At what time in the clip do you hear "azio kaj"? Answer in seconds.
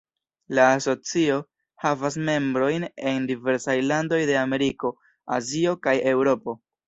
5.39-5.97